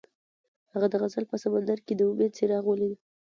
هغه 0.73 0.87
د 0.89 0.93
غزل 1.01 1.25
په 1.31 1.35
سمندر 1.43 1.77
کې 1.85 1.93
د 1.95 2.01
امید 2.09 2.31
څراغ 2.37 2.63
ولید. 2.67 2.97